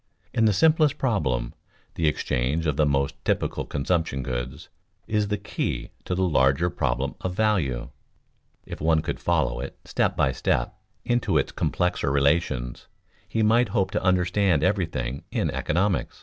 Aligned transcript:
In 0.33 0.45
the 0.45 0.51
simplest 0.51 0.97
problem, 0.97 1.53
the 1.93 2.07
exchange 2.07 2.65
of 2.65 2.75
the 2.75 2.87
most 2.87 3.23
typical 3.23 3.65
consumption 3.65 4.23
goods, 4.23 4.67
is 5.05 5.27
the 5.27 5.37
key 5.37 5.91
to 6.05 6.15
the 6.15 6.23
larger 6.27 6.71
problem 6.71 7.13
of 7.21 7.35
value. 7.35 7.89
If 8.65 8.81
one 8.81 9.03
could 9.03 9.19
follow 9.19 9.59
it 9.59 9.77
step 9.85 10.17
by 10.17 10.31
step 10.31 10.73
into 11.05 11.37
its 11.37 11.51
complexer 11.51 12.11
relations, 12.11 12.87
he 13.27 13.43
might 13.43 13.69
hope 13.69 13.91
to 13.91 14.01
understand 14.01 14.63
everything 14.63 15.23
in 15.29 15.51
economics. 15.51 16.19